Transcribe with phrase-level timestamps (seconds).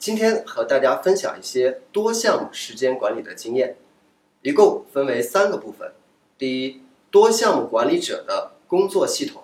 [0.00, 3.76] 今天和大家分享一些多项时间管理的经验，
[4.40, 5.92] 一共分为三个部分：
[6.38, 6.80] 第一，
[7.10, 9.42] 多项目管理者的工作系统；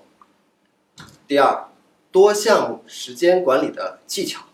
[1.29, 1.69] 第二，
[2.11, 4.47] 多项目时间管理的技巧；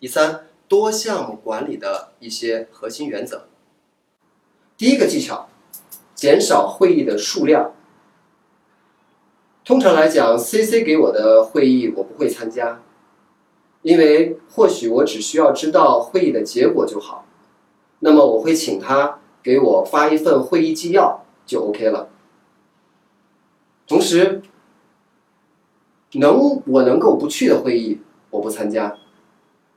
[0.00, 3.46] 第三，多项目管理的一些核心原则。
[4.78, 5.50] 第一个技巧，
[6.14, 7.74] 减少会议的数量。
[9.66, 12.80] 通常来讲，CC 给我的会议我不会参加。
[13.86, 17.24] 因为或许我只需要知道会议的结果就好，
[18.00, 22.08] 那么我会请他给我发一份会议纪要就 OK 了。
[23.86, 24.42] 同时，
[26.14, 28.98] 能我能够不去的会议我不参加，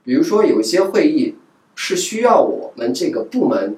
[0.03, 1.35] 比如说有一些会议
[1.75, 3.77] 是需要我们这个部门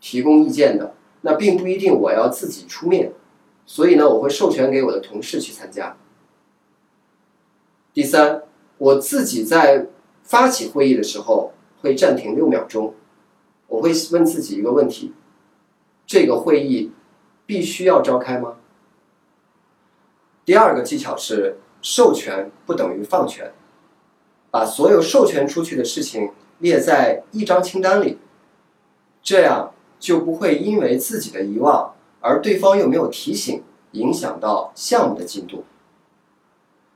[0.00, 3.12] 提供意见的，那并不一定我要自己出面，
[3.64, 5.96] 所以呢，我会授权给我的同事去参加。
[7.94, 8.42] 第三。
[8.78, 9.86] 我自己在
[10.22, 12.94] 发起会议的时候会暂停六秒钟，
[13.66, 15.12] 我会问自己一个问题：
[16.06, 16.92] 这个会议
[17.44, 18.56] 必须要召开吗？
[20.44, 23.52] 第二个技巧是授权不等于放权，
[24.50, 28.18] 把所有授权出去的事情列在一张清单里，
[29.22, 35.64] 这样就不会因为自己的遗忘而对方又没有提醒，影响到项目的进度。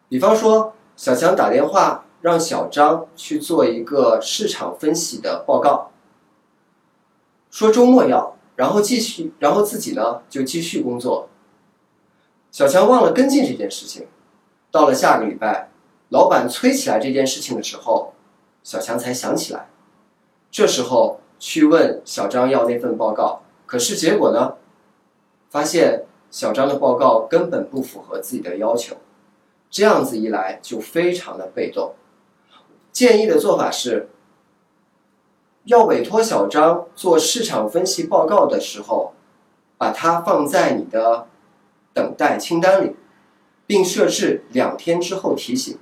[0.09, 0.75] 比方说。
[1.03, 5.91] 小强打电话让小张去做一个市场分析的报告，
[7.51, 11.29] 说周末要，然后继续，然后自己呢就继续工作。
[12.53, 14.07] 小强忘了跟进这件事情，
[14.71, 15.71] 到了下个礼拜，
[16.11, 18.13] 老板催起来这件事情的时候，
[18.63, 19.69] 小强才想起来，
[20.53, 24.55] 这时候去问小张要那份报告，可是结果呢，
[25.51, 28.95] 发现小张的报告根本不符合自己的要求。
[29.73, 31.95] 这样子一来就非常的被动。
[32.93, 34.11] 建议的做法是，
[35.65, 39.15] 要委托小张做市场分析报告的时候，
[39.79, 41.27] 把它放在你的
[41.95, 42.95] 等待清单里，
[43.67, 45.79] 并设置两天之后提醒。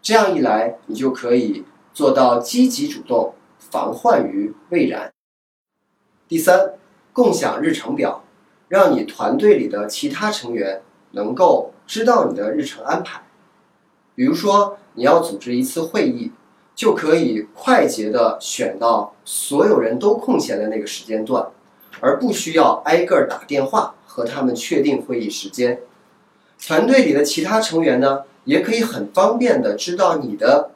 [0.00, 5.12] 这样一来，你就可以做到积极主动，防患于未然。
[6.28, 6.74] 第三，
[7.12, 8.22] 共享日程表，
[8.68, 11.72] 让你团队里的其他成员能够。
[11.88, 13.22] 知道你的日程安排，
[14.14, 16.30] 比如说你要组织一次会议，
[16.74, 21.48] 就可以快捷的选到所有人都空闲的那个时间段，
[22.00, 25.80] 而不需要挨个打电话和他们确定会议时间。
[26.62, 30.72] 团队里的其他成员呢，也可以很方便的知道你的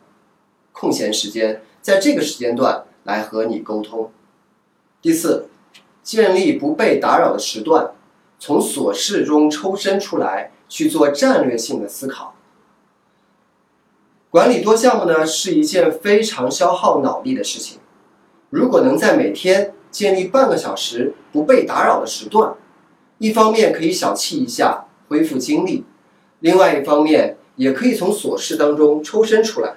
[0.73, 4.11] 空闲时间，在这个时间段来和你沟通。
[5.03, 5.50] 第四，
[6.03, 7.91] 建立不被打扰的时段，
[8.39, 10.53] 从琐事中抽身出来。
[10.72, 12.34] 去做战略性的思考。
[14.31, 17.78] 管理多项目呢，是一件非常消耗脑力的事情。
[18.49, 22.55] 如果能在每天建立半个小时不被打扰的时段，
[23.19, 25.84] 一方面可以小憩一下，恢复精力；
[26.41, 29.75] 另外一方面也可以从琐事当中抽身出来。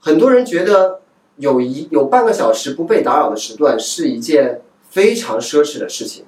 [0.00, 1.02] 很多人觉得
[1.36, 6.24] 有一有半个小时不被打扰的时段是一件非常奢侈的事情。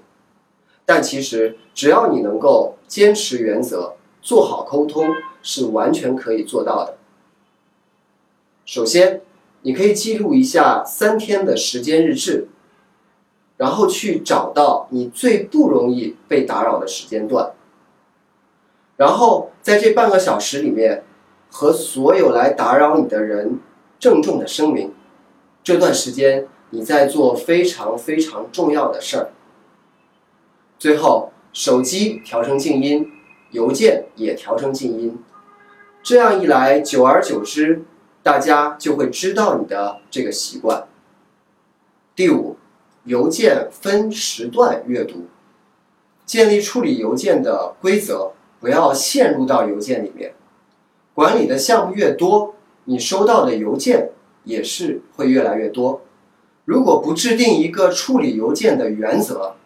[0.87, 6.98] 但其实，只要你能够坚持原则，做好沟通，是完全可以做到的。
[8.66, 9.22] 首先，
[9.62, 12.48] 你可以记录一下三天的时间日志，
[13.58, 17.52] 然后去找到你最不容易被打扰的时间段，
[18.96, 21.04] 然后在这半个小时里面，
[21.48, 23.60] 和所有来打扰你的人
[24.00, 24.93] 郑重的声明，
[25.62, 29.31] 这段时间你在做非常非常重要的事儿。
[30.76, 33.11] 最后，手机调成静音，
[33.50, 35.19] 邮件也调成静音。
[36.02, 37.82] 这样一来，久而久之，
[38.23, 40.87] 大家就会知道你的这个习惯。
[42.14, 42.56] 第五，
[43.05, 45.26] 邮件分时段阅读，
[46.25, 50.35] 建立处理邮件的规则，不要陷入到邮件里面。
[51.12, 52.55] 管理的项目越多，
[52.85, 54.11] 你收到的邮件
[54.44, 56.03] 也是会越来越多。
[56.64, 59.56] 如果不制定一个处理邮件的原则，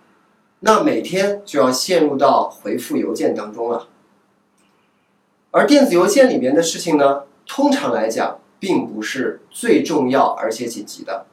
[0.67, 3.87] 那每天就要陷入到回复邮件当中了，
[5.51, 11.27] 而电子邮件里面的事情呢，通常来讲并不是最重要而且紧急的。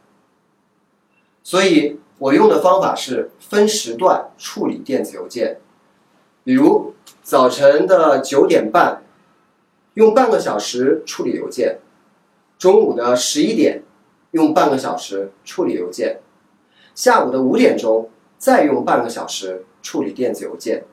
[1.44, 5.62] 所以我用的方法是分时段处理电子邮件，
[6.44, 6.94] 比如
[7.24, 9.02] 早晨的九点半，
[9.94, 11.78] 用半个小时处理邮件；
[12.60, 13.84] 中午的十一点，
[14.32, 16.18] 用半个小时处理邮件；
[16.94, 18.10] 下午的五点钟，
[18.42, 20.84] 再用半个小时处理电子邮件。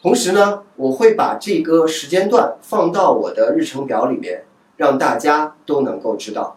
[0.00, 4.44] 同时呢，我会把这个时间段放到我的日程表里面，
[4.76, 6.56] 让大家都能够知道。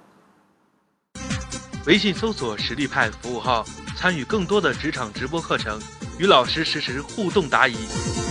[1.87, 3.65] 微信搜索“实力派”服务号，
[3.97, 5.81] 参与更多的职场直播课程，
[6.19, 8.26] 与老师实时互动答疑。